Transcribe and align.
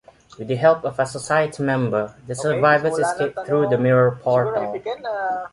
With 0.39 0.47
the 0.47 0.55
help 0.55 0.83
of 0.83 0.97
a 0.97 1.05
Society 1.05 1.61
member, 1.61 2.15
the 2.25 2.33
survivors 2.33 2.97
escape 2.97 3.37
through 3.45 3.69
the 3.69 3.77
mirror 3.77 4.17
portal. 4.19 4.81